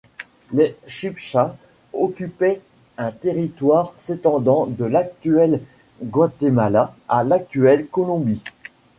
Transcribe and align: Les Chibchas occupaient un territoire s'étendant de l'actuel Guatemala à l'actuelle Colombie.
Les 0.51 0.75
Chibchas 0.87 1.55
occupaient 1.93 2.59
un 2.97 3.11
territoire 3.11 3.93
s'étendant 3.97 4.65
de 4.65 4.83
l'actuel 4.83 5.61
Guatemala 6.01 6.95
à 7.07 7.23
l'actuelle 7.23 7.85
Colombie. 7.85 8.43